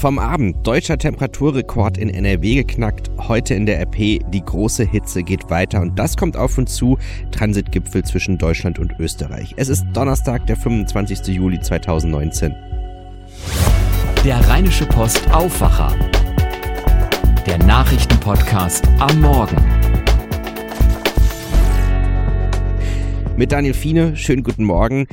vom 0.00 0.18
Abend. 0.18 0.66
Deutscher 0.66 0.96
Temperaturrekord 0.96 1.98
in 1.98 2.08
NRW 2.08 2.54
geknackt. 2.54 3.10
Heute 3.18 3.52
in 3.52 3.66
der 3.66 3.80
RP. 3.80 4.20
Die 4.30 4.42
große 4.42 4.82
Hitze 4.84 5.22
geht 5.22 5.50
weiter 5.50 5.82
und 5.82 5.98
das 5.98 6.16
kommt 6.16 6.38
auf 6.38 6.56
uns 6.56 6.74
zu. 6.74 6.96
Transitgipfel 7.32 8.02
zwischen 8.02 8.38
Deutschland 8.38 8.78
und 8.78 8.98
Österreich. 8.98 9.52
Es 9.58 9.68
ist 9.68 9.84
Donnerstag, 9.92 10.46
der 10.46 10.56
25. 10.56 11.26
Juli 11.28 11.60
2019. 11.60 12.54
Der 14.24 14.40
Rheinische 14.48 14.86
Post 14.86 15.30
Aufwacher. 15.32 15.94
Der 17.46 17.58
Nachrichtenpodcast 17.58 18.88
am 19.00 19.20
Morgen. 19.20 19.56
Mit 23.36 23.52
Daniel 23.52 23.74
Fiene, 23.74 24.16
schönen 24.16 24.42
guten 24.42 24.64
Morgen. 24.64 25.06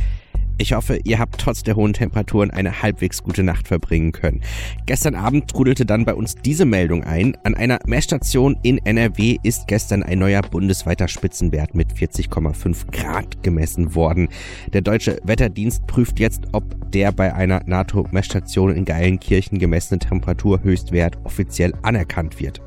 Ich 0.59 0.73
hoffe, 0.73 0.99
ihr 1.03 1.19
habt 1.19 1.39
trotz 1.39 1.61
der 1.61 1.75
hohen 1.75 1.93
Temperaturen 1.93 2.49
eine 2.49 2.81
halbwegs 2.81 3.21
gute 3.21 3.43
Nacht 3.43 3.67
verbringen 3.67 4.11
können. 4.11 4.41
Gestern 4.87 5.13
Abend 5.13 5.49
trudelte 5.51 5.85
dann 5.85 6.03
bei 6.03 6.15
uns 6.15 6.33
diese 6.33 6.65
Meldung 6.65 7.03
ein. 7.03 7.37
An 7.43 7.53
einer 7.53 7.77
Messstation 7.85 8.57
in 8.63 8.79
NRW 8.79 9.37
ist 9.43 9.67
gestern 9.67 10.01
ein 10.01 10.17
neuer 10.17 10.41
bundesweiter 10.41 11.07
Spitzenwert 11.07 11.75
mit 11.75 11.93
40,5 11.93 12.91
Grad 12.91 13.43
gemessen 13.43 13.93
worden. 13.93 14.29
Der 14.73 14.81
deutsche 14.81 15.19
Wetterdienst 15.23 15.85
prüft 15.85 16.19
jetzt, 16.19 16.41
ob 16.53 16.91
der 16.91 17.11
bei 17.11 17.35
einer 17.35 17.61
NATO-Messstation 17.67 18.75
in 18.75 18.85
Geilenkirchen 18.85 19.59
gemessene 19.59 19.99
Temperaturhöchstwert 19.99 21.17
offiziell 21.23 21.73
anerkannt 21.83 22.39
wird. 22.39 22.61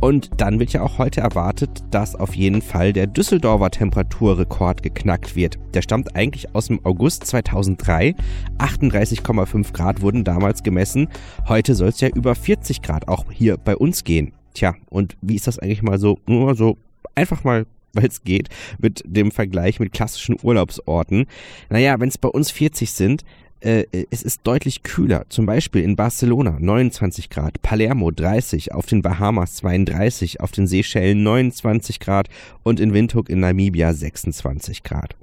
Und 0.00 0.30
dann 0.36 0.60
wird 0.60 0.72
ja 0.72 0.82
auch 0.82 0.98
heute 0.98 1.20
erwartet, 1.20 1.82
dass 1.90 2.14
auf 2.14 2.34
jeden 2.34 2.60
Fall 2.60 2.92
der 2.92 3.06
Düsseldorfer 3.06 3.70
Temperaturrekord 3.70 4.82
geknackt 4.82 5.34
wird. 5.34 5.58
Der 5.72 5.82
stammt 5.82 6.14
eigentlich 6.14 6.54
aus 6.54 6.66
dem 6.66 6.84
August 6.84 7.26
2003. 7.26 8.14
38,5 8.58 9.72
Grad 9.72 10.02
wurden 10.02 10.24
damals 10.24 10.62
gemessen. 10.62 11.08
Heute 11.48 11.74
soll 11.74 11.88
es 11.88 12.00
ja 12.00 12.08
über 12.08 12.34
40 12.34 12.82
Grad 12.82 13.08
auch 13.08 13.30
hier 13.30 13.56
bei 13.56 13.76
uns 13.76 14.04
gehen. 14.04 14.32
Tja, 14.52 14.74
und 14.90 15.16
wie 15.22 15.36
ist 15.36 15.46
das 15.46 15.58
eigentlich 15.58 15.82
mal 15.82 15.98
so, 15.98 16.18
nur 16.26 16.54
so 16.54 16.76
einfach 17.14 17.44
mal 17.44 17.66
weil 17.94 18.06
es 18.06 18.24
geht, 18.24 18.48
mit 18.78 19.02
dem 19.06 19.30
Vergleich 19.30 19.80
mit 19.80 19.92
klassischen 19.92 20.36
Urlaubsorten. 20.42 21.26
Naja, 21.70 21.98
wenn 22.00 22.08
es 22.08 22.18
bei 22.18 22.28
uns 22.28 22.50
40 22.50 22.90
sind, 22.90 23.24
äh, 23.64 23.86
es 24.10 24.22
ist 24.22 24.40
deutlich 24.44 24.82
kühler. 24.82 25.24
Zum 25.28 25.46
Beispiel 25.46 25.82
in 25.82 25.96
Barcelona 25.96 26.56
29 26.58 27.30
Grad, 27.30 27.62
Palermo 27.62 28.10
30, 28.10 28.72
auf 28.72 28.86
den 28.86 29.02
Bahamas 29.02 29.54
32, 29.56 30.40
auf 30.40 30.52
den 30.52 30.66
Seychellen 30.66 31.22
29 31.22 31.98
Grad 31.98 32.28
und 32.62 32.78
in 32.78 32.92
Windhoek 32.92 33.28
in 33.28 33.40
Namibia 33.40 33.92
26 33.92 34.82
Grad. 34.82 35.16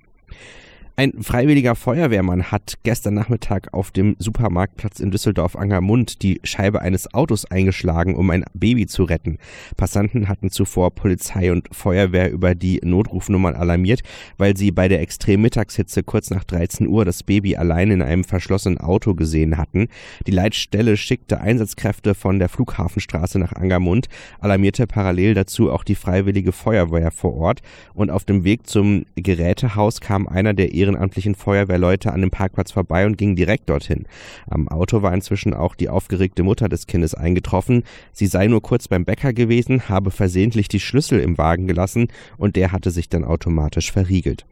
Ein 0.98 1.14
freiwilliger 1.24 1.76
Feuerwehrmann 1.76 2.52
hat 2.52 2.76
gestern 2.84 3.14
Nachmittag 3.14 3.74
auf 3.74 3.92
dem 3.92 4.18
Supermarktplatz 4.20 5.00
in 5.00 5.10
Düsseldorf-Angermund 5.10 6.22
die 6.22 6.42
Scheibe 6.44 6.82
eines 6.82 7.14
Autos 7.14 7.46
eingeschlagen, 7.46 8.16
um 8.16 8.30
ein 8.30 8.44
Baby 8.54 8.88
zu 8.88 9.06
retten. 9.06 9.38
Passanten 9.78 10.28
hatten 10.28 10.52
zuvor 10.52 10.92
Polizei 10.92 11.50
und 11.52 11.70
Feuerwehr 11.72 12.30
über 12.30 12.56
die 12.56 12.82
Notrufnummern 12.84 13.56
alarmiert, 13.56 14.02
weil 14.38 14.58
sie 14.58 14.72
bei 14.72 14.90
der 14.90 15.00
extremen 15.00 15.44
Mittagshitze 15.44 16.04
kurz 16.04 16.30
nach 16.30 16.44
13 16.44 16.88
Uhr 16.88 17.06
das 17.06 17.24
Baby 17.24 17.56
allein 17.56 17.90
in 17.90 18.02
einem 18.02 18.26
verschlossenen 18.26 18.78
Auto 18.78 19.16
gesehen 19.16 19.58
hatten. 19.58 19.88
Die 20.28 20.32
Leitstelle 20.32 20.98
schickte 20.98 21.40
Einsatzkräfte 21.40 22.16
von 22.16 22.38
der 22.38 22.50
Flughafenstraße 22.50 23.40
nach 23.40 23.54
Angermund, 23.54 24.08
alarmierte 24.42 24.88
parallel 24.88 25.36
dazu 25.36 25.72
auch 25.72 25.86
die 25.86 25.96
freiwillige 25.96 26.52
Feuerwehr 26.52 27.12
vor 27.12 27.34
Ort 27.36 27.62
und 27.94 28.12
auf 28.12 28.26
dem 28.26 28.44
Weg 28.44 28.68
zum 28.68 29.06
Gerätehaus 29.16 30.02
kam 30.02 30.28
einer 30.28 30.54
der 30.54 30.74
ehrenamtlichen 30.82 31.36
Feuerwehrleute 31.36 32.12
an 32.12 32.22
dem 32.22 32.32
Parkplatz 32.32 32.72
vorbei 32.72 33.06
und 33.06 33.18
gingen 33.18 33.36
direkt 33.36 33.70
dorthin. 33.70 34.06
Am 34.48 34.68
Auto 34.68 35.02
war 35.02 35.14
inzwischen 35.14 35.54
auch 35.54 35.76
die 35.76 35.90
aufgeregte 35.90 36.44
Mutter 36.44 36.70
des 36.70 36.88
Kindes 36.88 37.14
eingetroffen. 37.14 37.84
Sie 38.12 38.28
sei 38.28 38.48
nur 38.48 38.62
kurz 38.62 38.88
beim 38.88 39.06
Bäcker 39.06 39.34
gewesen, 39.34 39.90
habe 39.90 40.12
versehentlich 40.12 40.68
die 40.68 40.80
Schlüssel 40.80 41.20
im 41.20 41.38
Wagen 41.38 41.68
gelassen 41.68 42.08
und 42.38 42.56
der 42.56 42.72
hatte 42.72 42.92
sich 42.92 43.10
dann 43.10 43.24
automatisch 43.24 43.92
verriegelt. 43.92 44.46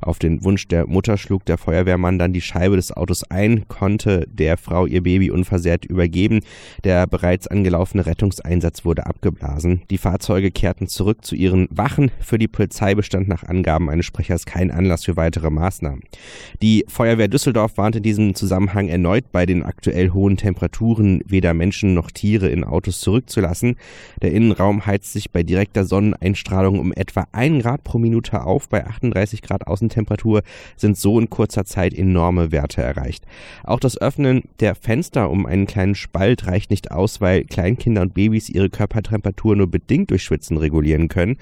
Auf 0.00 0.18
den 0.18 0.44
Wunsch 0.44 0.68
der 0.68 0.86
Mutter 0.86 1.16
schlug 1.16 1.44
der 1.44 1.58
Feuerwehrmann 1.58 2.18
dann 2.18 2.32
die 2.32 2.40
Scheibe 2.40 2.76
des 2.76 2.92
Autos 2.92 3.24
ein, 3.24 3.66
konnte 3.68 4.26
der 4.28 4.56
Frau 4.56 4.86
ihr 4.86 5.02
Baby 5.02 5.30
unversehrt 5.30 5.84
übergeben. 5.84 6.40
Der 6.84 7.06
bereits 7.06 7.46
angelaufene 7.46 8.06
Rettungseinsatz 8.06 8.84
wurde 8.84 9.06
abgeblasen. 9.06 9.82
Die 9.90 9.98
Fahrzeuge 9.98 10.50
kehrten 10.50 10.86
zurück 10.86 11.24
zu 11.24 11.34
ihren 11.34 11.68
Wachen. 11.70 12.10
Für 12.20 12.38
die 12.38 12.48
Polizei 12.48 12.94
bestand 12.94 13.28
nach 13.28 13.44
Angaben 13.44 13.88
eines 13.90 14.06
Sprechers 14.06 14.46
kein 14.46 14.70
Anlass 14.70 15.04
für 15.04 15.16
weitere 15.16 15.50
Maßnahmen. 15.50 16.02
Die 16.62 16.84
Feuerwehr 16.88 17.28
Düsseldorf 17.28 17.76
warnte 17.76 17.98
in 17.98 18.02
diesem 18.02 18.34
Zusammenhang 18.34 18.88
erneut 18.88 19.30
bei 19.32 19.46
den 19.46 19.62
aktuell 19.62 20.10
hohen 20.10 20.36
Temperaturen 20.36 21.22
weder 21.26 21.54
Menschen 21.54 21.94
noch 21.94 22.10
Tiere 22.10 22.48
in 22.48 22.64
Autos 22.64 23.00
zurückzulassen. 23.00 23.76
Der 24.22 24.32
Innenraum 24.32 24.86
heizt 24.86 25.12
sich 25.12 25.30
bei 25.30 25.42
direkter 25.42 25.84
Sonneneinstrahlung 25.84 26.78
um 26.78 26.92
etwa 26.92 27.26
1 27.32 27.62
Grad 27.62 27.84
pro 27.84 27.98
Minute 27.98 28.42
auf. 28.44 28.68
Bei 28.68 28.86
38 28.86 29.42
Grad 29.42 29.51
Außentemperatur 29.60 30.42
sind 30.76 30.96
so 30.96 31.18
in 31.20 31.30
kurzer 31.30 31.64
Zeit 31.64 31.94
enorme 31.94 32.52
Werte 32.52 32.82
erreicht. 32.82 33.24
Auch 33.64 33.80
das 33.80 34.00
Öffnen 34.00 34.42
der 34.60 34.74
Fenster 34.74 35.30
um 35.30 35.46
einen 35.46 35.66
kleinen 35.66 35.94
Spalt 35.94 36.46
reicht 36.46 36.70
nicht 36.70 36.90
aus, 36.90 37.20
weil 37.20 37.44
Kleinkinder 37.44 38.02
und 38.02 38.14
Babys 38.14 38.48
ihre 38.48 38.70
Körpertemperatur 38.70 39.56
nur 39.56 39.70
bedingt 39.70 40.10
durch 40.10 40.22
Schwitzen 40.22 40.56
regulieren 40.56 41.08
können. 41.08 41.36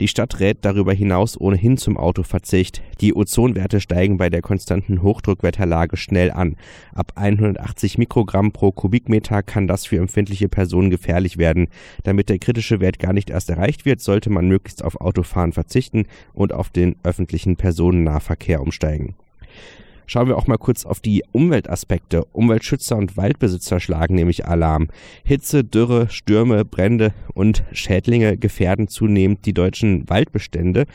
Die 0.00 0.08
Stadt 0.08 0.40
rät 0.40 0.58
darüber 0.62 0.92
hinaus 0.92 1.40
ohnehin 1.40 1.76
zum 1.76 1.96
Autoverzicht. 1.96 2.82
Die 3.00 3.14
Ozonwerte 3.14 3.80
steigen 3.80 4.16
bei 4.16 4.30
der 4.30 4.42
konstanten 4.42 5.02
Hochdruckwetterlage 5.02 5.96
schnell 5.96 6.30
an. 6.30 6.56
Ab 6.94 7.12
180 7.14 7.98
Mikrogramm 7.98 8.52
pro 8.52 8.72
Kubikmeter 8.72 9.42
kann 9.42 9.68
das 9.68 9.86
für 9.86 9.98
empfindliche 9.98 10.48
Personen 10.48 10.90
gefährlich 10.90 11.38
werden. 11.38 11.68
Damit 12.02 12.28
der 12.28 12.38
kritische 12.38 12.80
Wert 12.80 12.98
gar 12.98 13.12
nicht 13.12 13.30
erst 13.30 13.50
erreicht 13.50 13.84
wird, 13.84 14.00
sollte 14.00 14.30
man 14.30 14.48
möglichst 14.48 14.82
auf 14.84 15.00
Autofahren 15.00 15.52
verzichten 15.52 16.06
und 16.32 16.52
auf 16.52 16.70
den 16.70 16.96
öffentlichen 17.02 17.51
Personennahverkehr 17.56 18.60
umsteigen. 18.60 19.14
Schauen 20.06 20.28
wir 20.28 20.36
auch 20.36 20.46
mal 20.46 20.58
kurz 20.58 20.84
auf 20.84 21.00
die 21.00 21.22
Umweltaspekte. 21.32 22.24
Umweltschützer 22.32 22.96
und 22.96 23.16
Waldbesitzer 23.16 23.80
schlagen 23.80 24.14
nämlich 24.14 24.46
Alarm. 24.46 24.88
Hitze, 25.24 25.64
Dürre, 25.64 26.08
Stürme, 26.10 26.64
Brände 26.64 27.14
und 27.34 27.64
Schädlinge 27.72 28.36
gefährden 28.36 28.88
zunehmend 28.88 29.46
die 29.46 29.54
deutschen 29.54 30.08
Waldbestände. 30.10 30.86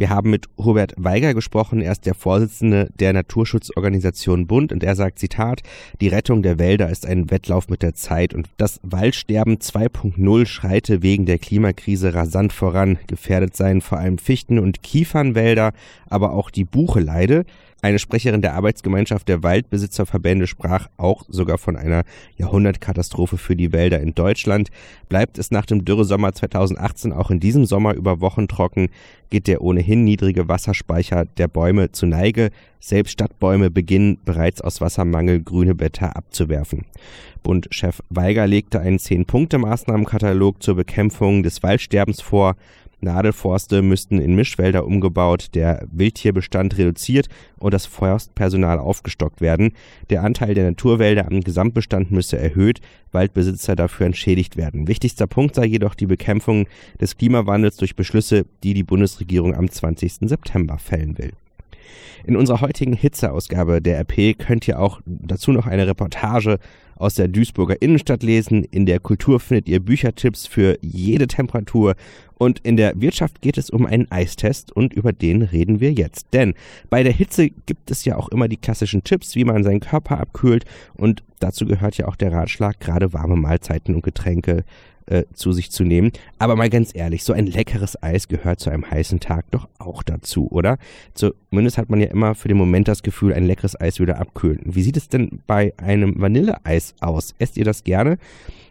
Wir 0.00 0.08
haben 0.08 0.30
mit 0.30 0.46
Robert 0.58 0.94
Weiger 0.96 1.34
gesprochen. 1.34 1.82
Er 1.82 1.92
ist 1.92 2.06
der 2.06 2.14
Vorsitzende 2.14 2.88
der 2.98 3.12
Naturschutzorganisation 3.12 4.46
Bund 4.46 4.72
und 4.72 4.82
er 4.82 4.96
sagt, 4.96 5.18
Zitat, 5.18 5.60
die 6.00 6.08
Rettung 6.08 6.42
der 6.42 6.58
Wälder 6.58 6.88
ist 6.88 7.04
ein 7.04 7.30
Wettlauf 7.30 7.68
mit 7.68 7.82
der 7.82 7.92
Zeit 7.92 8.32
und 8.32 8.48
das 8.56 8.80
Waldsterben 8.82 9.58
2.0 9.58 10.46
schreite 10.46 11.02
wegen 11.02 11.26
der 11.26 11.38
Klimakrise 11.38 12.14
rasant 12.14 12.54
voran. 12.54 12.98
Gefährdet 13.08 13.54
seien 13.54 13.82
vor 13.82 13.98
allem 13.98 14.16
Fichten- 14.16 14.58
und 14.58 14.82
Kiefernwälder, 14.82 15.72
aber 16.10 16.32
auch 16.32 16.50
die 16.50 16.64
Buche 16.64 17.00
leide. 17.00 17.46
Eine 17.82 17.98
Sprecherin 17.98 18.42
der 18.42 18.54
Arbeitsgemeinschaft 18.54 19.26
der 19.28 19.42
Waldbesitzerverbände 19.42 20.46
sprach 20.46 20.88
auch 20.98 21.24
sogar 21.28 21.56
von 21.56 21.76
einer 21.76 22.02
Jahrhundertkatastrophe 22.36 23.38
für 23.38 23.56
die 23.56 23.72
Wälder 23.72 24.00
in 24.00 24.14
Deutschland. 24.14 24.68
Bleibt 25.08 25.38
es 25.38 25.50
nach 25.50 25.64
dem 25.64 25.86
Dürresommer 25.86 26.34
2018 26.34 27.14
auch 27.14 27.30
in 27.30 27.40
diesem 27.40 27.64
Sommer 27.64 27.94
über 27.94 28.20
Wochen 28.20 28.48
trocken, 28.48 28.88
geht 29.30 29.46
der 29.46 29.62
ohnehin 29.62 30.04
niedrige 30.04 30.48
Wasserspeicher 30.48 31.24
der 31.24 31.48
Bäume 31.48 31.90
zu 31.92 32.04
Neige. 32.04 32.50
Selbst 32.80 33.12
Stadtbäume 33.12 33.70
beginnen 33.70 34.18
bereits 34.24 34.60
aus 34.60 34.82
Wassermangel 34.82 35.42
grüne 35.42 35.74
Blätter 35.74 36.16
abzuwerfen. 36.16 36.84
Bundchef 37.42 38.02
Weiger 38.10 38.46
legte 38.46 38.80
einen 38.80 38.98
Zehn-Punkte-Maßnahmenkatalog 38.98 40.62
zur 40.62 40.74
Bekämpfung 40.74 41.42
des 41.42 41.62
Waldsterbens 41.62 42.20
vor. 42.20 42.56
Nadelforste 43.00 43.82
müssten 43.82 44.20
in 44.20 44.34
Mischwälder 44.34 44.86
umgebaut, 44.86 45.48
der 45.54 45.86
Wildtierbestand 45.90 46.78
reduziert 46.78 47.28
und 47.58 47.74
das 47.74 47.86
Forstpersonal 47.86 48.78
aufgestockt 48.78 49.40
werden. 49.40 49.72
Der 50.10 50.22
Anteil 50.22 50.54
der 50.54 50.64
Naturwälder 50.64 51.26
am 51.26 51.40
Gesamtbestand 51.40 52.10
müsse 52.10 52.38
erhöht, 52.38 52.80
Waldbesitzer 53.12 53.76
dafür 53.76 54.06
entschädigt 54.06 54.56
werden. 54.56 54.88
Wichtigster 54.88 55.26
Punkt 55.26 55.54
sei 55.54 55.66
jedoch 55.66 55.94
die 55.94 56.06
Bekämpfung 56.06 56.66
des 57.00 57.16
Klimawandels 57.16 57.76
durch 57.76 57.96
Beschlüsse, 57.96 58.46
die 58.62 58.74
die 58.74 58.84
Bundesregierung 58.84 59.54
am 59.54 59.70
20. 59.70 60.28
September 60.28 60.78
fällen 60.78 61.18
will. 61.18 61.32
In 62.24 62.36
unserer 62.36 62.60
heutigen 62.60 62.92
Hitzeausgabe 62.92 63.80
der 63.80 63.98
RP 64.00 64.38
könnt 64.38 64.68
ihr 64.68 64.78
auch 64.78 65.00
dazu 65.06 65.52
noch 65.52 65.66
eine 65.66 65.86
Reportage 65.86 66.58
aus 67.00 67.14
der 67.14 67.28
Duisburger 67.28 67.80
Innenstadt 67.80 68.22
lesen. 68.22 68.64
In 68.64 68.86
der 68.86 69.00
Kultur 69.00 69.40
findet 69.40 69.68
ihr 69.68 69.80
Büchertipps 69.80 70.46
für 70.46 70.78
jede 70.82 71.26
Temperatur. 71.26 71.94
Und 72.36 72.60
in 72.60 72.76
der 72.76 73.00
Wirtschaft 73.00 73.42
geht 73.42 73.58
es 73.58 73.70
um 73.70 73.86
einen 73.86 74.10
Eistest 74.10 74.72
und 74.72 74.94
über 74.94 75.12
den 75.12 75.42
reden 75.42 75.80
wir 75.80 75.92
jetzt. 75.92 76.28
Denn 76.32 76.54
bei 76.88 77.02
der 77.02 77.12
Hitze 77.12 77.50
gibt 77.50 77.90
es 77.90 78.04
ja 78.04 78.16
auch 78.16 78.28
immer 78.28 78.48
die 78.48 78.56
klassischen 78.56 79.04
Tipps, 79.04 79.34
wie 79.34 79.44
man 79.44 79.64
seinen 79.64 79.80
Körper 79.80 80.20
abkühlt. 80.20 80.64
Und 80.94 81.22
dazu 81.38 81.66
gehört 81.66 81.96
ja 81.96 82.06
auch 82.06 82.16
der 82.16 82.32
Ratschlag, 82.32 82.80
gerade 82.80 83.12
warme 83.12 83.36
Mahlzeiten 83.36 83.94
und 83.94 84.02
Getränke 84.02 84.64
äh, 85.10 85.24
zu 85.34 85.52
sich 85.52 85.70
zu 85.70 85.84
nehmen. 85.84 86.12
Aber 86.38 86.56
mal 86.56 86.70
ganz 86.70 86.94
ehrlich, 86.94 87.24
so 87.24 87.32
ein 87.32 87.46
leckeres 87.46 88.02
Eis 88.02 88.28
gehört 88.28 88.60
zu 88.60 88.70
einem 88.70 88.88
heißen 88.88 89.20
Tag 89.20 89.50
doch 89.50 89.68
auch 89.78 90.02
dazu, 90.02 90.48
oder? 90.50 90.78
Zumindest 91.14 91.78
hat 91.78 91.90
man 91.90 92.00
ja 92.00 92.06
immer 92.06 92.34
für 92.34 92.48
den 92.48 92.56
Moment 92.56 92.88
das 92.88 93.02
Gefühl, 93.02 93.34
ein 93.34 93.44
leckeres 93.44 93.78
Eis 93.78 93.98
würde 93.98 94.16
abkühlen. 94.16 94.60
Wie 94.64 94.82
sieht 94.82 94.96
es 94.96 95.08
denn 95.08 95.42
bei 95.46 95.74
einem 95.76 96.20
Vanilleeis 96.20 96.94
aus? 97.00 97.34
Esst 97.38 97.56
ihr 97.56 97.64
das 97.64 97.84
gerne? 97.84 98.18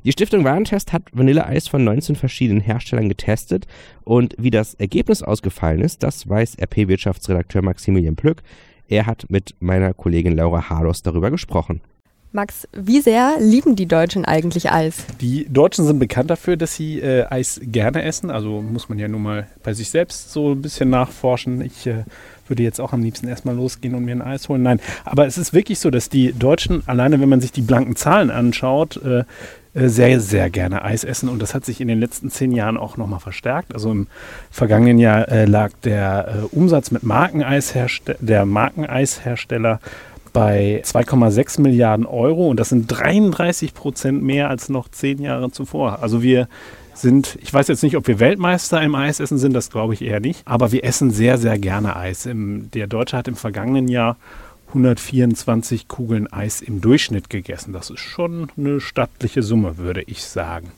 Die 0.06 0.14
Stiftung 0.14 0.46
Warentest 0.46 0.94
hat 0.94 1.04
Vanilleeis 1.12 1.68
von 1.68 1.84
19 1.84 2.16
verschiedenen 2.16 2.62
Herstellern 2.62 3.10
getestet 3.10 3.68
und 4.06 4.34
wie 4.38 4.50
das 4.50 4.74
Ergebnis 4.76 5.22
ausgefallen 5.22 5.82
ist, 5.82 6.04
das 6.04 6.28
weiß 6.28 6.58
RP-Wirtschaftsredakteur 6.58 7.62
Maximilian 7.62 8.16
Plück. 8.16 8.42
Er 8.88 9.06
hat 9.06 9.26
mit 9.30 9.56
meiner 9.60 9.94
Kollegin 9.94 10.36
Laura 10.36 10.70
Harlos 10.70 11.04
darüber 11.04 11.30
gesprochen. 11.30 11.82
Max, 12.32 12.68
wie 12.74 13.02
sehr 13.02 13.38
lieben 13.40 13.76
die 13.76 13.88
Deutschen 13.88 14.24
eigentlich 14.24 14.72
Eis? 14.72 14.98
Die 15.20 15.48
Deutschen 15.50 15.86
sind 15.86 15.98
bekannt 15.98 16.30
dafür, 16.30 16.58
dass 16.58 16.76
sie 16.76 17.00
äh, 17.00 17.26
Eis 17.28 17.60
gerne 17.64 18.04
essen. 18.04 18.30
Also 18.30 18.62
muss 18.62 18.88
man 18.88 19.00
ja 19.00 19.08
nun 19.08 19.24
mal 19.24 19.48
bei 19.64 19.74
sich 19.74 19.90
selbst 19.90 20.32
so 20.32 20.52
ein 20.52 20.62
bisschen 20.62 20.92
nachforschen. 20.92 21.62
Ich 21.62 21.88
äh, 21.88 22.04
würde 22.48 22.62
jetzt 22.62 22.80
auch 22.80 22.94
am 22.94 23.02
liebsten 23.02 23.28
erstmal 23.28 23.56
losgehen 23.56 23.96
und 23.96 24.06
mir 24.06 24.12
ein 24.12 24.22
Eis 24.22 24.48
holen. 24.48 24.62
Nein, 24.62 24.80
aber 25.06 25.26
es 25.26 25.40
ist 25.40 25.54
wirklich 25.54 25.80
so, 25.80 25.90
dass 25.90 26.10
die 26.10 26.34
Deutschen, 26.34 26.84
alleine 26.88 27.20
wenn 27.20 27.30
man 27.30 27.42
sich 27.42 27.52
die 27.52 27.64
blanken 27.64 27.96
Zahlen 27.96 28.30
anschaut, 28.30 29.02
äh, 29.04 29.24
äh 29.74 29.88
sehr, 29.88 30.20
sehr 30.20 30.52
gerne 30.52 30.84
Eis 30.84 31.04
essen 31.04 31.30
und 31.30 31.42
das 31.42 31.56
hat 31.56 31.66
sich 31.66 31.82
in 31.82 31.88
den 31.88 32.00
letzten 32.00 32.30
zehn 32.30 32.52
Jahren 32.52 32.78
auch 32.78 32.96
nochmal 32.96 33.20
verstärkt. 33.20 33.74
Also 33.74 33.90
im 33.92 34.06
vergangenen 34.52 35.00
Jahr 35.00 35.30
äh, 35.30 35.46
lag 35.46 35.72
der 35.84 36.44
äh, 36.52 36.56
Umsatz 36.56 36.92
mit 36.92 37.02
Markeneisherste 37.02 38.18
der 38.20 38.46
Markeneishersteller 38.46 39.80
bei 40.34 40.82
2,6 40.86 41.62
Milliarden 41.62 42.06
Euro 42.06 42.50
und 42.50 42.60
das 42.60 42.70
sind 42.70 42.88
33 42.88 43.74
Prozent 43.74 44.24
mehr 44.24 44.50
als 44.50 44.70
noch 44.70 44.88
zehn 44.90 45.22
Jahre 45.22 45.52
zuvor. 45.52 46.02
Also 46.02 46.22
wir 46.22 46.48
sind, 46.94 47.38
ich 47.42 47.54
weiß 47.54 47.68
jetzt 47.68 47.84
nicht, 47.84 47.96
ob 47.96 48.08
wir 48.08 48.20
Weltmeister 48.20 48.82
im 48.82 48.96
Eisessen 48.96 49.38
sind, 49.38 49.54
das 49.54 49.70
glaube 49.70 49.94
ich 49.94 50.02
eher 50.02 50.20
nicht, 50.20 50.42
aber 50.46 50.72
wir 50.72 50.84
essen 50.84 51.12
sehr, 51.12 51.38
sehr 51.38 51.58
gerne 51.58 51.96
Eis. 51.96 52.26
Im, 52.26 52.70
der 52.72 52.88
Deutsche 52.88 53.18
hat 53.18 53.28
im 53.28 53.36
vergangenen 53.36 53.88
Jahr 53.88 54.18
124 54.70 55.88
Kugeln 55.88 56.32
Eis 56.32 56.62
im 56.62 56.82
Durchschnitt 56.82 57.30
gegessen. 57.30 57.74
Das 57.74 57.90
ist 57.90 58.00
schon 58.00 58.50
eine 58.58 58.80
stattliche 58.80 59.42
Summe, 59.42 59.78
würde 59.78 60.04
ich 60.04 60.24
sagen. 60.24 60.72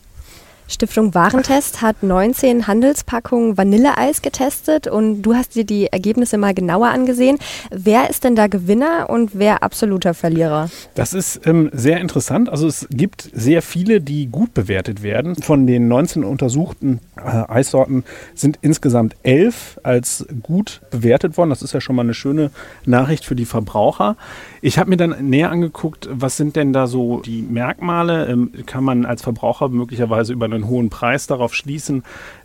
Stiftung 0.72 1.14
Warentest 1.14 1.82
hat 1.82 2.02
19 2.02 2.66
Handelspackungen 2.66 3.58
Vanilleeis 3.58 4.22
getestet 4.22 4.88
und 4.88 5.22
du 5.22 5.36
hast 5.36 5.56
dir 5.56 5.66
die 5.66 5.88
Ergebnisse 5.88 6.38
mal 6.38 6.54
genauer 6.54 6.88
angesehen. 6.88 7.38
Wer 7.72 8.10
ist 8.10 8.24
denn 8.24 8.36
da 8.36 8.48
Gewinner 8.48 9.10
und 9.10 9.32
wer 9.34 9.64
absoluter 9.64 10.14
Verlierer? 10.14 10.70
Das 10.96 11.14
ist 11.14 11.46
ähm, 11.46 11.70
sehr 11.74 12.00
interessant. 12.00 12.48
Also 12.48 12.68
es 12.68 12.88
gibt 12.90 13.30
sehr 13.34 13.62
viele, 13.62 14.00
die 14.00 14.28
gut 14.28 14.54
bewertet 14.54 15.04
werden. 15.04 15.36
Von 15.36 15.68
den 15.68 15.90
19 15.90 16.24
untersuchten 16.24 17.02
äh, 17.18 17.44
Eissorten 17.52 18.06
sind 18.34 18.58
insgesamt 18.62 19.16
elf 19.24 19.78
als 19.84 20.26
gut 20.42 20.82
bewertet 20.90 21.38
worden. 21.38 21.50
Das 21.50 21.62
ist 21.62 21.74
ja 21.74 21.82
schon 21.82 21.98
mal 21.98 22.04
eine 22.04 22.14
schöne 22.14 22.50
Nachricht 22.86 23.26
für 23.26 23.36
die 23.36 23.46
Verbraucher. 23.46 24.16
Ich 24.62 24.80
habe 24.80 24.90
mir 24.90 24.98
dann 24.98 25.30
näher 25.30 25.52
angeguckt, 25.52 26.08
was 26.12 26.38
sind 26.38 26.56
denn 26.56 26.72
da 26.72 26.88
so 26.88 27.20
die 27.20 27.42
Merkmale? 27.42 28.28
Ähm, 28.28 28.52
kann 28.66 28.86
man 28.86 29.06
als 29.06 29.22
Verbraucher 29.22 29.68
möglicherweise 29.68 30.32
über 30.32 30.46
eine 30.46 30.61
einen 30.62 30.70
hohen 30.70 30.90
Preis 30.90 31.28
darauf 31.28 31.54
schließen, 31.54 32.04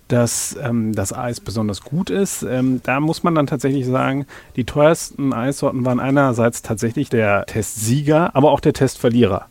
dass 0.09 0.57
ähm, 0.63 0.95
das 0.95 1.13
Eis 1.13 1.41
besonders 1.41 1.83
gut 1.83 2.11
ist. 2.11 2.43
Ähm, 2.43 2.81
da 2.85 3.01
muss 3.01 3.23
man 3.23 3.35
dann 3.35 3.47
tatsächlich 3.47 3.87
sagen, 3.87 4.27
die 4.55 4.65
teuersten 4.65 5.33
Eissorten 5.33 5.85
waren 5.85 6.01
einerseits 6.01 6.63
tatsächlich 6.63 7.09
der 7.09 7.47
Testsieger, 7.47 8.35
aber 8.35 8.53
auch 8.53 8.61
der 8.61 8.73
Testverlierer. 8.73 9.47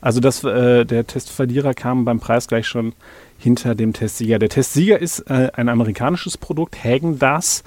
Also 0.00 0.20
das, 0.20 0.44
äh, 0.44 0.84
der 0.84 1.06
Testverlierer 1.06 1.74
kam 1.74 2.04
beim 2.04 2.20
Preis 2.20 2.46
gleich 2.46 2.66
schon 2.66 2.94
hinter 3.36 3.74
dem 3.74 3.92
Testsieger. 3.92 4.38
Der 4.38 4.48
Testsieger 4.48 5.00
ist 5.00 5.20
äh, 5.30 5.50
ein 5.54 5.68
amerikanisches 5.68 6.38
Produkt, 6.38 6.82
Hagen 6.82 7.18
Das. 7.18 7.62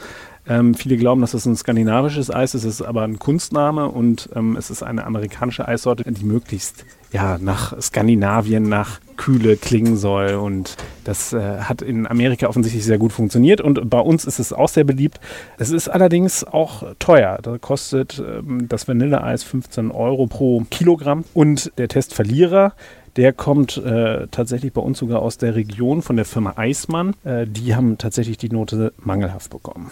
Ähm, 0.52 0.74
viele 0.74 0.98
glauben, 0.98 1.22
dass 1.22 1.34
es 1.34 1.46
ein 1.46 1.56
skandinavisches 1.56 2.30
Eis 2.30 2.56
ist, 2.56 2.66
es 2.66 2.82
ist 2.82 2.82
aber 2.82 3.04
ein 3.04 3.20
Kunstname 3.20 3.88
und 3.88 4.28
ähm, 4.36 4.58
es 4.58 4.70
ist 4.70 4.84
eine 4.84 5.06
amerikanische 5.06 5.66
Eissorte, 5.66 6.04
die 6.12 6.26
möglichst 6.26 6.84
ja, 7.14 7.38
nach 7.40 7.80
Skandinavien, 7.82 8.64
nach 8.68 9.00
Kühle 9.16 9.56
klingen 9.56 9.96
soll. 9.96 10.34
Und 10.34 10.76
das 11.06 11.32
äh, 11.32 11.60
hat 11.60 11.82
in 11.82 12.06
Amerika 12.06 12.48
offensichtlich 12.48 12.84
sehr 12.84 12.98
gut 12.98 13.14
funktioniert. 13.14 13.62
Und 13.62 13.90
bei 13.90 14.00
uns 14.02 14.26
ist 14.26 14.40
es 14.40 14.52
auch 14.52 14.68
sehr 14.68 14.84
beliebt. 14.84 15.22
Es 15.58 15.70
ist 15.70 15.88
allerdings 15.88 16.44
auch 16.44 16.84
teuer. 17.00 17.40
Da 17.42 17.58
kostet 17.58 18.20
ähm, 18.20 18.68
das 18.68 18.90
Vanilleeis 18.90 19.44
15 19.44 19.90
Euro 19.92 20.28
pro 20.28 20.66
Kilogramm. 20.70 21.24
Und 21.34 21.72
der 21.78 21.88
Testverlierer, 21.88 22.74
der 23.16 23.32
kommt 23.32 23.78
äh, 23.78 24.28
tatsächlich 24.32 24.74
bei 24.74 24.82
uns 24.82 25.00
sogar 25.00 25.22
aus 25.22 25.38
der 25.38 25.56
Region 25.56 26.02
von 26.02 26.18
der 26.18 26.26
Firma 26.26 26.54
Eismann. 26.58 27.16
Äh, 27.24 27.48
die 27.48 27.74
haben 27.74 27.98
tatsächlich 27.98 28.38
die 28.38 28.50
Note 28.50 28.92
mangelhaft 28.98 29.50
bekommen. 29.50 29.92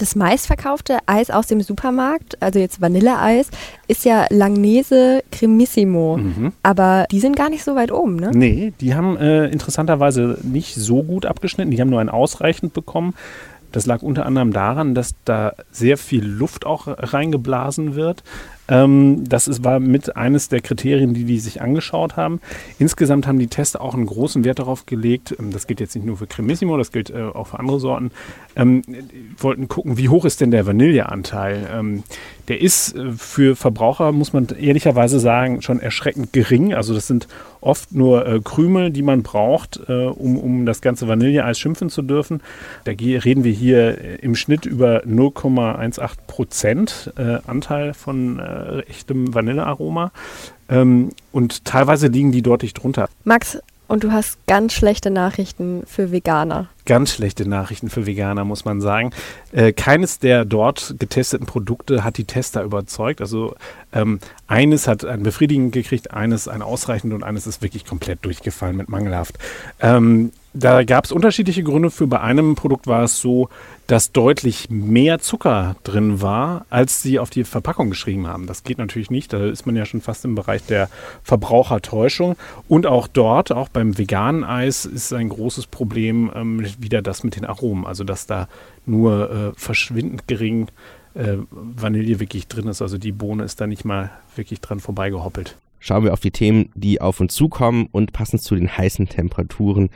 Das 0.00 0.16
meistverkaufte 0.16 0.96
Eis 1.04 1.28
aus 1.28 1.46
dem 1.46 1.60
Supermarkt, 1.60 2.40
also 2.40 2.58
jetzt 2.58 2.80
Vanilleeis, 2.80 3.50
ist 3.86 4.06
ja 4.06 4.24
Langnese 4.30 5.22
Cremissimo. 5.30 6.16
Mhm. 6.16 6.52
Aber 6.62 7.04
die 7.10 7.20
sind 7.20 7.36
gar 7.36 7.50
nicht 7.50 7.62
so 7.62 7.76
weit 7.76 7.92
oben, 7.92 8.16
ne? 8.16 8.30
Nee, 8.32 8.72
die 8.80 8.94
haben 8.94 9.18
äh, 9.18 9.48
interessanterweise 9.48 10.38
nicht 10.42 10.74
so 10.74 11.02
gut 11.02 11.26
abgeschnitten. 11.26 11.70
Die 11.70 11.78
haben 11.82 11.90
nur 11.90 12.00
ein 12.00 12.08
ausreichend 12.08 12.72
bekommen. 12.72 13.14
Das 13.72 13.84
lag 13.84 14.00
unter 14.00 14.24
anderem 14.24 14.54
daran, 14.54 14.94
dass 14.94 15.14
da 15.26 15.52
sehr 15.70 15.98
viel 15.98 16.24
Luft 16.24 16.64
auch 16.64 16.86
reingeblasen 16.86 17.94
wird. 17.94 18.24
Ähm, 18.70 19.28
das 19.28 19.48
ist, 19.48 19.64
war 19.64 19.80
mit 19.80 20.16
eines 20.16 20.48
der 20.48 20.60
Kriterien, 20.60 21.12
die 21.12 21.24
die 21.24 21.40
sich 21.40 21.60
angeschaut 21.60 22.16
haben. 22.16 22.40
Insgesamt 22.78 23.26
haben 23.26 23.38
die 23.38 23.48
Tester 23.48 23.80
auch 23.80 23.94
einen 23.94 24.06
großen 24.06 24.44
Wert 24.44 24.60
darauf 24.60 24.86
gelegt, 24.86 25.34
ähm, 25.38 25.50
das 25.50 25.66
gilt 25.66 25.80
jetzt 25.80 25.94
nicht 25.94 26.06
nur 26.06 26.16
für 26.16 26.26
Cremissimo, 26.26 26.76
das 26.78 26.92
gilt 26.92 27.10
äh, 27.10 27.22
auch 27.22 27.48
für 27.48 27.58
andere 27.58 27.80
Sorten, 27.80 28.12
ähm, 28.56 28.82
wollten 29.36 29.68
gucken, 29.68 29.98
wie 29.98 30.08
hoch 30.08 30.24
ist 30.24 30.40
denn 30.40 30.50
der 30.50 30.66
Vanilleanteil. 30.66 31.68
Ähm, 31.72 32.04
der 32.50 32.60
ist 32.60 32.96
äh, 32.96 33.12
für 33.12 33.54
Verbraucher, 33.54 34.10
muss 34.10 34.32
man 34.32 34.48
ehrlicherweise 34.48 35.20
sagen, 35.20 35.62
schon 35.62 35.78
erschreckend 35.78 36.32
gering. 36.32 36.74
Also 36.74 36.92
das 36.92 37.06
sind 37.06 37.28
oft 37.60 37.92
nur 37.92 38.26
äh, 38.26 38.40
Krümel, 38.40 38.90
die 38.90 39.02
man 39.02 39.22
braucht, 39.22 39.80
äh, 39.88 39.92
um, 39.92 40.36
um 40.36 40.66
das 40.66 40.80
ganze 40.80 41.06
Vanilleeis 41.06 41.60
schimpfen 41.60 41.90
zu 41.90 42.02
dürfen. 42.02 42.42
Da 42.84 42.92
reden 42.92 43.44
wir 43.44 43.52
hier 43.52 43.98
äh, 43.98 44.16
im 44.16 44.34
Schnitt 44.34 44.66
über 44.66 45.04
0,18 45.04 46.10
Prozent 46.26 47.12
äh, 47.16 47.38
Anteil 47.46 47.94
von 47.94 48.40
äh, 48.40 48.80
echtem 48.80 49.32
Vanillearoma. 49.32 50.10
Ähm, 50.68 51.10
und 51.30 51.64
teilweise 51.64 52.08
liegen 52.08 52.32
die 52.32 52.42
deutlich 52.42 52.74
drunter. 52.74 53.08
Max, 53.22 53.60
und 53.90 54.04
du 54.04 54.12
hast 54.12 54.38
ganz 54.46 54.72
schlechte 54.72 55.10
Nachrichten 55.10 55.82
für 55.84 56.12
Veganer. 56.12 56.68
Ganz 56.86 57.12
schlechte 57.12 57.48
Nachrichten 57.48 57.90
für 57.90 58.06
Veganer, 58.06 58.44
muss 58.44 58.64
man 58.64 58.80
sagen. 58.80 59.10
Äh, 59.50 59.72
keines 59.72 60.20
der 60.20 60.44
dort 60.44 60.94
getesteten 61.00 61.44
Produkte 61.44 62.04
hat 62.04 62.16
die 62.16 62.24
Tester 62.24 62.62
überzeugt. 62.62 63.20
Also 63.20 63.56
ähm, 63.92 64.20
eines 64.46 64.86
hat 64.86 65.04
ein 65.04 65.24
befriedigend 65.24 65.72
gekriegt, 65.72 66.12
eines 66.12 66.46
ein 66.46 66.62
ausreichend 66.62 67.12
und 67.12 67.24
eines 67.24 67.48
ist 67.48 67.62
wirklich 67.62 67.84
komplett 67.84 68.24
durchgefallen 68.24 68.76
mit 68.76 68.88
mangelhaft. 68.88 69.40
Ähm, 69.80 70.30
da 70.52 70.82
gab 70.82 71.04
es 71.04 71.12
unterschiedliche 71.12 71.62
Gründe 71.62 71.90
für. 71.90 72.06
Bei 72.06 72.20
einem 72.20 72.56
Produkt 72.56 72.86
war 72.86 73.04
es 73.04 73.20
so, 73.20 73.48
dass 73.86 74.10
deutlich 74.10 74.68
mehr 74.68 75.20
Zucker 75.20 75.76
drin 75.84 76.22
war, 76.22 76.66
als 76.70 77.02
sie 77.02 77.18
auf 77.18 77.30
die 77.30 77.44
Verpackung 77.44 77.90
geschrieben 77.90 78.26
haben. 78.26 78.46
Das 78.46 78.64
geht 78.64 78.78
natürlich 78.78 79.10
nicht. 79.10 79.32
Da 79.32 79.46
ist 79.46 79.66
man 79.66 79.76
ja 79.76 79.84
schon 79.84 80.00
fast 80.00 80.24
im 80.24 80.34
Bereich 80.34 80.64
der 80.64 80.88
Verbrauchertäuschung. 81.22 82.36
Und 82.68 82.86
auch 82.86 83.06
dort, 83.06 83.52
auch 83.52 83.68
beim 83.68 83.96
veganen 83.96 84.42
Eis, 84.42 84.84
ist 84.84 85.12
ein 85.12 85.28
großes 85.28 85.66
Problem 85.66 86.30
ähm, 86.34 86.66
wieder 86.78 87.00
das 87.00 87.22
mit 87.22 87.36
den 87.36 87.44
Aromen. 87.44 87.86
Also 87.86 88.02
dass 88.02 88.26
da 88.26 88.48
nur 88.86 89.30
äh, 89.30 89.52
verschwindend 89.56 90.26
gering 90.26 90.66
äh, 91.14 91.36
Vanille 91.50 92.18
wirklich 92.18 92.48
drin 92.48 92.66
ist. 92.66 92.82
Also 92.82 92.98
die 92.98 93.12
Bohne 93.12 93.44
ist 93.44 93.60
da 93.60 93.66
nicht 93.68 93.84
mal 93.84 94.10
wirklich 94.34 94.60
dran 94.60 94.80
vorbeigehoppelt. 94.80 95.56
Schauen 95.78 96.04
wir 96.04 96.12
auf 96.12 96.20
die 96.20 96.30
Themen, 96.30 96.70
die 96.74 97.00
auf 97.00 97.20
uns 97.20 97.34
zukommen 97.34 97.88
und 97.90 98.12
passend 98.12 98.42
zu 98.42 98.54
den 98.54 98.76
heißen 98.76 99.08
Temperaturen 99.08 99.90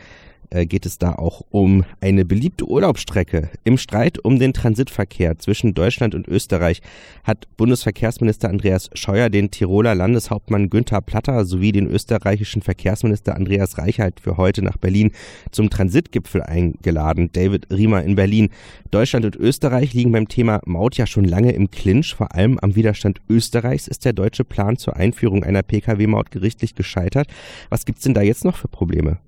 geht 0.50 0.86
es 0.86 0.98
da 0.98 1.12
auch 1.14 1.42
um 1.50 1.84
eine 2.00 2.24
beliebte 2.24 2.66
Urlaubsstrecke. 2.66 3.50
Im 3.64 3.78
Streit 3.78 4.18
um 4.18 4.38
den 4.38 4.52
Transitverkehr 4.52 5.38
zwischen 5.38 5.74
Deutschland 5.74 6.14
und 6.14 6.28
Österreich 6.28 6.80
hat 7.24 7.46
Bundesverkehrsminister 7.56 8.48
Andreas 8.48 8.90
Scheuer 8.94 9.30
den 9.30 9.50
Tiroler 9.50 9.94
Landeshauptmann 9.94 10.70
Günther 10.70 11.00
Platter 11.00 11.44
sowie 11.44 11.72
den 11.72 11.86
österreichischen 11.86 12.62
Verkehrsminister 12.62 13.36
Andreas 13.36 13.78
Reichelt 13.78 14.20
für 14.20 14.36
heute 14.36 14.62
nach 14.62 14.76
Berlin 14.76 15.12
zum 15.50 15.70
Transitgipfel 15.70 16.42
eingeladen. 16.42 17.30
David 17.32 17.66
Riemer 17.70 18.02
in 18.02 18.14
Berlin. 18.14 18.50
Deutschland 18.90 19.24
und 19.24 19.36
Österreich 19.36 19.94
liegen 19.94 20.12
beim 20.12 20.28
Thema 20.28 20.60
Maut 20.66 20.96
ja 20.96 21.06
schon 21.06 21.24
lange 21.24 21.52
im 21.52 21.70
Clinch. 21.70 22.14
Vor 22.14 22.34
allem 22.34 22.58
am 22.60 22.76
Widerstand 22.76 23.20
Österreichs 23.28 23.88
ist 23.88 24.04
der 24.04 24.12
deutsche 24.12 24.44
Plan 24.44 24.76
zur 24.76 24.96
Einführung 24.96 25.44
einer 25.44 25.62
Pkw-Maut 25.62 26.30
gerichtlich 26.30 26.74
gescheitert. 26.74 27.28
Was 27.70 27.84
gibt's 27.84 28.02
denn 28.02 28.14
da 28.14 28.22
jetzt 28.22 28.44
noch 28.44 28.56
für 28.56 28.68
Probleme? 28.68 29.18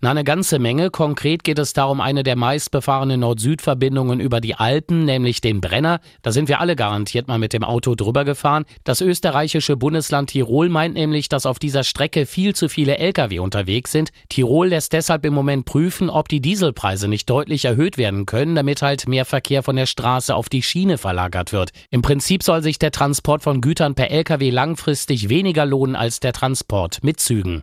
Na, 0.00 0.10
eine 0.10 0.24
ganze 0.24 0.58
Menge. 0.58 0.90
Konkret 0.90 1.44
geht 1.44 1.58
es 1.58 1.72
darum, 1.72 2.00
eine 2.00 2.22
der 2.22 2.36
meistbefahrenen 2.36 3.20
Nord-Süd-Verbindungen 3.20 4.20
über 4.20 4.40
die 4.40 4.54
Alpen, 4.54 5.04
nämlich 5.04 5.40
den 5.40 5.60
Brenner. 5.60 6.00
Da 6.22 6.32
sind 6.32 6.48
wir 6.48 6.60
alle 6.60 6.76
garantiert 6.76 7.28
mal 7.28 7.38
mit 7.38 7.52
dem 7.52 7.64
Auto 7.64 7.94
drüber 7.94 8.24
gefahren. 8.24 8.64
Das 8.84 9.00
österreichische 9.00 9.76
Bundesland 9.76 10.30
Tirol 10.30 10.68
meint 10.68 10.94
nämlich, 10.94 11.28
dass 11.28 11.46
auf 11.46 11.58
dieser 11.58 11.84
Strecke 11.84 12.26
viel 12.26 12.54
zu 12.54 12.68
viele 12.68 12.98
Lkw 12.98 13.38
unterwegs 13.40 13.92
sind. 13.92 14.10
Tirol 14.28 14.68
lässt 14.68 14.92
deshalb 14.92 15.24
im 15.24 15.34
Moment 15.34 15.64
prüfen, 15.64 16.10
ob 16.10 16.28
die 16.28 16.40
Dieselpreise 16.40 17.08
nicht 17.08 17.28
deutlich 17.28 17.64
erhöht 17.64 17.98
werden 17.98 18.26
können, 18.26 18.54
damit 18.54 18.82
halt 18.82 19.08
mehr 19.08 19.24
Verkehr 19.24 19.62
von 19.62 19.76
der 19.76 19.86
Straße 19.86 20.34
auf 20.34 20.48
die 20.48 20.62
Schiene 20.62 20.98
verlagert 20.98 21.52
wird. 21.52 21.70
Im 21.90 22.02
Prinzip 22.02 22.42
soll 22.42 22.62
sich 22.62 22.78
der 22.78 22.92
Transport 22.92 23.42
von 23.42 23.60
Gütern 23.60 23.94
per 23.94 24.10
Lkw 24.10 24.50
langfristig 24.50 25.28
weniger 25.28 25.66
lohnen 25.66 25.96
als 25.96 26.20
der 26.20 26.32
Transport 26.32 27.02
mit 27.02 27.20
Zügen. 27.20 27.62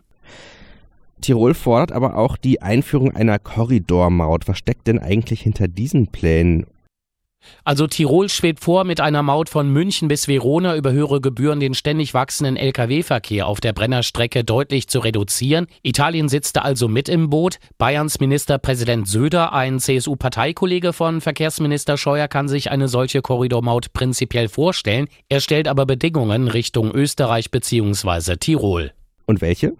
Tirol 1.20 1.54
fordert 1.54 1.92
aber 1.92 2.16
auch 2.16 2.36
die 2.36 2.62
Einführung 2.62 3.14
einer 3.14 3.38
Korridormaut. 3.38 4.48
Was 4.48 4.58
steckt 4.58 4.86
denn 4.86 4.98
eigentlich 4.98 5.42
hinter 5.42 5.68
diesen 5.68 6.08
Plänen? 6.08 6.66
Also 7.64 7.86
Tirol 7.86 8.28
schwebt 8.28 8.60
vor, 8.60 8.84
mit 8.84 9.00
einer 9.00 9.22
Maut 9.22 9.48
von 9.48 9.70
München 9.70 10.08
bis 10.08 10.28
Verona 10.28 10.76
über 10.76 10.92
höhere 10.92 11.20
Gebühren 11.20 11.60
den 11.60 11.74
ständig 11.74 12.14
wachsenden 12.14 12.56
Lkw-Verkehr 12.56 13.46
auf 13.46 13.60
der 13.60 13.72
Brennerstrecke 13.72 14.44
deutlich 14.44 14.88
zu 14.88 15.00
reduzieren. 15.00 15.66
Italien 15.82 16.28
sitzt 16.28 16.56
da 16.56 16.62
also 16.62 16.88
mit 16.88 17.08
im 17.08 17.30
Boot. 17.30 17.58
Bayerns 17.78 18.20
Ministerpräsident 18.20 19.08
Söder, 19.08 19.52
ein 19.52 19.78
CSU-Parteikollege 19.78 20.92
von 20.92 21.20
Verkehrsminister 21.20 21.96
Scheuer, 21.96 22.28
kann 22.28 22.48
sich 22.48 22.70
eine 22.70 22.88
solche 22.88 23.22
Korridormaut 23.22 23.92
prinzipiell 23.92 24.48
vorstellen. 24.48 25.08
Er 25.28 25.40
stellt 25.40 25.68
aber 25.68 25.86
Bedingungen 25.86 26.48
Richtung 26.48 26.90
Österreich 26.90 27.50
bzw. 27.50 28.36
Tirol. 28.36 28.92
Und 29.26 29.40
welche? 29.40 29.74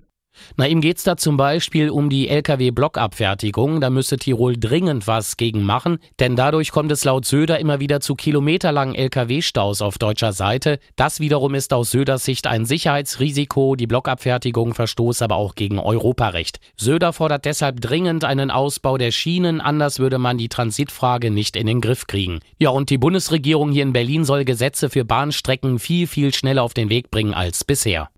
Na, 0.56 0.66
ihm 0.66 0.80
geht's 0.80 1.04
da 1.04 1.16
zum 1.16 1.36
Beispiel 1.36 1.90
um 1.90 2.10
die 2.10 2.28
Lkw-Blockabfertigung. 2.28 3.80
Da 3.80 3.90
müsse 3.90 4.16
Tirol 4.16 4.56
dringend 4.56 5.06
was 5.06 5.36
gegen 5.36 5.62
machen, 5.62 5.98
denn 6.18 6.36
dadurch 6.36 6.72
kommt 6.72 6.92
es 6.92 7.04
laut 7.04 7.24
Söder 7.24 7.58
immer 7.58 7.80
wieder 7.80 8.00
zu 8.00 8.14
kilometerlangen 8.14 8.94
Lkw-Staus 8.94 9.82
auf 9.82 9.98
deutscher 9.98 10.32
Seite. 10.32 10.78
Das 10.96 11.20
wiederum 11.20 11.54
ist 11.54 11.72
aus 11.72 11.90
Söders 11.90 12.24
Sicht 12.24 12.46
ein 12.46 12.64
Sicherheitsrisiko. 12.64 13.76
Die 13.76 13.86
Blockabfertigung 13.86 14.74
verstoßt 14.74 15.22
aber 15.22 15.36
auch 15.36 15.54
gegen 15.54 15.78
Europarecht. 15.78 16.60
Söder 16.76 17.12
fordert 17.12 17.44
deshalb 17.44 17.80
dringend 17.80 18.24
einen 18.24 18.50
Ausbau 18.50 18.98
der 18.98 19.10
Schienen, 19.10 19.60
anders 19.60 19.98
würde 19.98 20.18
man 20.18 20.38
die 20.38 20.48
Transitfrage 20.48 21.30
nicht 21.30 21.56
in 21.56 21.66
den 21.66 21.80
Griff 21.80 22.06
kriegen. 22.06 22.40
Ja, 22.58 22.70
und 22.70 22.90
die 22.90 22.98
Bundesregierung 22.98 23.70
hier 23.72 23.82
in 23.82 23.92
Berlin 23.92 24.24
soll 24.24 24.44
Gesetze 24.44 24.90
für 24.90 25.04
Bahnstrecken 25.04 25.78
viel, 25.78 26.06
viel 26.06 26.34
schneller 26.34 26.62
auf 26.62 26.74
den 26.74 26.90
Weg 26.90 27.10
bringen 27.10 27.34
als 27.34 27.64
bisher. 27.64 28.08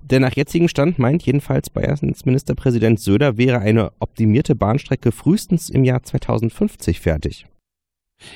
Der 0.00 0.20
nach 0.20 0.34
jetzigem 0.34 0.68
Stand 0.68 0.98
meint 0.98 1.22
jedenfalls 1.24 1.70
Bayerns 1.70 2.24
Ministerpräsident 2.24 3.00
Söder 3.00 3.36
wäre 3.36 3.58
eine 3.58 3.92
optimierte 3.98 4.54
Bahnstrecke 4.54 5.12
frühestens 5.12 5.68
im 5.68 5.84
Jahr 5.84 6.02
2050 6.02 7.00
fertig. 7.00 7.46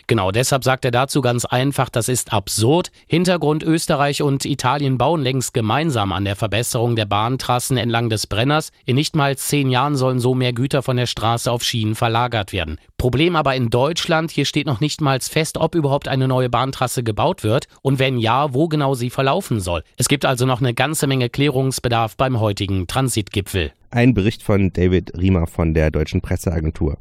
Genau 0.07 0.31
deshalb 0.31 0.65
sagt 0.65 0.85
er 0.85 0.91
dazu 0.91 1.21
ganz 1.21 1.45
einfach, 1.45 1.89
das 1.89 2.09
ist 2.09 2.33
absurd. 2.33 2.91
Hintergrund 3.07 3.63
Österreich 3.63 4.23
und 4.23 4.45
Italien 4.45 4.99
bauen 4.99 5.23
längst 5.23 5.55
gemeinsam 5.55 6.13
an 6.13 6.25
der 6.25 6.37
Verbesserung 6.37 6.97
der 6.97 7.07
Bahntrassen 7.07 7.77
entlang 7.77 8.09
des 8.09 8.27
Brenners. 8.27 8.73
In 8.85 8.97
nicht 8.97 9.17
mal 9.17 9.37
zehn 9.37 9.71
Jahren 9.71 9.97
sollen 9.97 10.19
so 10.19 10.35
mehr 10.35 10.53
Güter 10.53 10.83
von 10.83 10.97
der 10.97 11.07
Straße 11.07 11.51
auf 11.51 11.63
Schienen 11.63 11.95
verlagert 11.95 12.53
werden. 12.53 12.79
Problem 12.99 13.37
aber 13.37 13.57
in 13.57 13.71
Deutschland, 13.71 14.31
hier 14.31 14.45
steht 14.45 14.67
noch 14.67 14.81
nicht 14.81 15.01
mal 15.01 15.19
fest, 15.21 15.59
ob 15.59 15.75
überhaupt 15.75 16.09
eine 16.09 16.29
neue 16.29 16.49
Bahntrasse 16.49 17.03
gebaut 17.03 17.43
wird 17.43 17.67
und 17.83 17.99
wenn 17.99 18.19
ja, 18.19 18.55
wo 18.55 18.69
genau 18.69 18.95
sie 18.95 19.11
verlaufen 19.11 19.61
soll. 19.61 19.83
Es 19.97 20.09
gibt 20.09 20.25
also 20.25 20.47
noch 20.47 20.61
eine 20.61 20.75
ganze 20.75 21.07
Menge 21.07 21.29
Klärungsbedarf 21.29 22.17
beim 22.17 22.41
heutigen 22.41 22.87
Transitgipfel. 22.87 23.73
Ein 23.91 24.15
Bericht 24.15 24.43
von 24.43 24.73
David 24.73 25.13
Riemer 25.19 25.47
von 25.47 25.75
der 25.75 25.91
Deutschen 25.91 26.21
Presseagentur. 26.21 26.97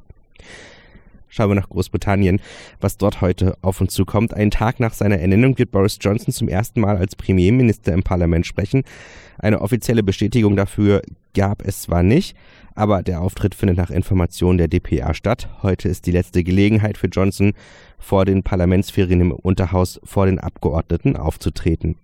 Schauen 1.34 1.50
wir 1.50 1.56
nach 1.56 1.70
Großbritannien, 1.70 2.42
was 2.82 2.98
dort 2.98 3.22
heute 3.22 3.58
auf 3.62 3.80
uns 3.80 3.94
zukommt. 3.94 4.34
Einen 4.34 4.52
Tag 4.52 4.82
nach 4.82 4.94
seiner 4.94 5.18
Ernennung 5.18 5.58
wird 5.58 5.72
Boris 5.72 5.98
Johnson 6.00 6.34
zum 6.34 6.50
ersten 6.50 6.82
Mal 6.82 6.98
als 6.98 7.16
Premierminister 7.16 7.94
im 7.94 8.04
Parlament 8.04 8.46
sprechen. 8.46 8.84
Eine 9.38 9.62
offizielle 9.62 10.04
Bestätigung 10.04 10.58
dafür 10.58 11.02
gab 11.34 11.66
es 11.66 11.84
zwar 11.84 12.04
nicht, 12.04 12.36
aber 12.76 13.02
der 13.02 13.22
Auftritt 13.22 13.56
findet 13.56 13.78
nach 13.78 13.92
Informationen 13.92 14.58
der 14.58 14.68
DPA 14.68 15.14
statt. 15.14 15.48
Heute 15.64 15.88
ist 15.88 16.06
die 16.06 16.12
letzte 16.12 16.44
Gelegenheit 16.44 16.98
für 16.98 17.08
Johnson, 17.08 17.54
vor 17.98 18.26
den 18.26 18.44
Parlamentsferien 18.44 19.22
im 19.22 19.32
Unterhaus 19.32 20.02
vor 20.04 20.26
den 20.26 20.38
Abgeordneten 20.38 21.16
aufzutreten. 21.16 21.96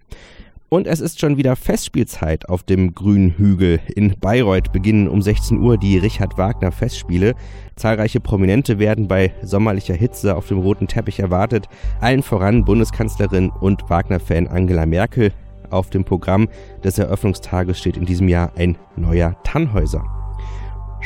Und 0.70 0.86
es 0.86 1.00
ist 1.00 1.22
schon 1.22 1.38
wieder 1.38 1.56
Festspielzeit 1.56 2.50
auf 2.50 2.64
dem 2.64 2.94
grünen 2.94 3.32
Hügel. 3.38 3.80
In 3.96 4.20
Bayreuth 4.20 4.74
beginnen 4.74 5.08
um 5.08 5.22
16 5.22 5.60
Uhr 5.60 5.78
die 5.78 5.98
Richard 5.98 6.38
Wagner 6.38 6.74
Festspiele. 6.74 7.36
Zahlreiche 7.78 8.20
Prominente 8.20 8.78
werden 8.78 9.08
bei 9.08 9.34
sommerlicher 9.42 9.94
Hitze 9.94 10.36
auf 10.36 10.48
dem 10.50 10.60
roten 10.60 10.88
Teppich 10.88 11.20
erwartet. 11.20 11.70
Allen 12.02 12.22
voran 12.22 12.66
Bundeskanzlerin 12.66 13.50
und 13.50 13.90
Wagner-Fan 13.90 14.48
Angela 14.48 14.86
Merkel. 14.86 15.32
Auf 15.70 15.90
dem 15.90 16.04
Programm 16.04 16.50
des 16.84 16.98
Eröffnungstages 16.98 17.80
steht 17.80 17.96
in 17.96 18.06
diesem 18.06 18.28
Jahr 18.28 18.52
ein 18.58 18.78
neuer 18.98 19.42
Tannhäuser 19.44 20.17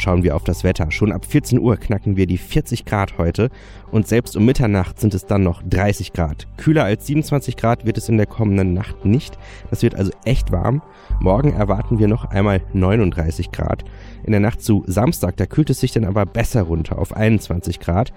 schauen 0.01 0.23
wir 0.23 0.35
auf 0.35 0.43
das 0.43 0.63
Wetter. 0.63 0.91
Schon 0.91 1.11
ab 1.11 1.25
14 1.25 1.59
Uhr 1.59 1.77
knacken 1.77 2.17
wir 2.17 2.25
die 2.25 2.37
40 2.37 2.85
Grad 2.85 3.17
heute 3.17 3.49
und 3.91 4.07
selbst 4.07 4.35
um 4.35 4.45
Mitternacht 4.45 4.99
sind 4.99 5.13
es 5.13 5.25
dann 5.25 5.43
noch 5.43 5.61
30 5.63 6.13
Grad. 6.13 6.47
Kühler 6.57 6.83
als 6.83 7.05
27 7.05 7.55
Grad 7.55 7.85
wird 7.85 7.97
es 7.97 8.09
in 8.09 8.17
der 8.17 8.25
kommenden 8.25 8.73
Nacht 8.73 9.05
nicht. 9.05 9.37
Das 9.69 9.83
wird 9.83 9.95
also 9.95 10.11
echt 10.25 10.51
warm. 10.51 10.81
Morgen 11.19 11.53
erwarten 11.53 11.99
wir 11.99 12.07
noch 12.07 12.25
einmal 12.25 12.61
39 12.73 13.51
Grad. 13.51 13.85
In 14.23 14.31
der 14.31 14.41
Nacht 14.41 14.61
zu 14.61 14.83
Samstag, 14.87 15.37
da 15.37 15.45
kühlt 15.45 15.69
es 15.69 15.79
sich 15.79 15.91
dann 15.91 16.05
aber 16.05 16.25
besser 16.25 16.63
runter 16.63 16.97
auf 16.97 17.15
21 17.15 17.79
Grad. 17.79 18.11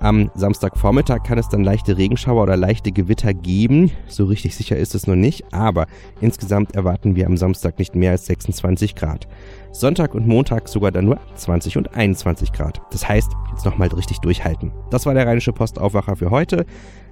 Am 0.00 0.30
Samstagvormittag 0.34 1.22
kann 1.22 1.38
es 1.38 1.48
dann 1.48 1.64
leichte 1.64 1.96
Regenschauer 1.96 2.42
oder 2.42 2.56
leichte 2.56 2.92
Gewitter 2.92 3.32
geben. 3.32 3.90
So 4.08 4.26
richtig 4.26 4.54
sicher 4.54 4.76
ist 4.76 4.94
es 4.94 5.06
noch 5.06 5.16
nicht, 5.16 5.44
aber 5.52 5.86
insgesamt 6.20 6.74
erwarten 6.74 7.16
wir 7.16 7.26
am 7.26 7.36
Samstag 7.36 7.78
nicht 7.78 7.94
mehr 7.94 8.10
als 8.10 8.26
26 8.26 8.94
Grad. 8.94 9.26
Sonntag 9.72 10.14
und 10.14 10.26
Montag 10.26 10.68
sogar 10.68 10.90
dann 10.90 11.06
nur 11.06 11.18
20 11.34 11.78
und 11.78 11.94
21 11.94 12.52
Grad. 12.52 12.80
Das 12.90 13.08
heißt, 13.08 13.32
jetzt 13.50 13.64
nochmal 13.64 13.88
richtig 13.88 14.20
durchhalten. 14.20 14.72
Das 14.90 15.06
war 15.06 15.14
der 15.14 15.26
Rheinische 15.26 15.52
Postaufwacher 15.52 16.16
für 16.16 16.30
heute. 16.30 16.66